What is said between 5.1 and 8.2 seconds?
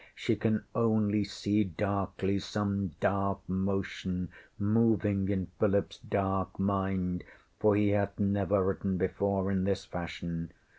in PhilipŌĆÖs dark mind, for he hath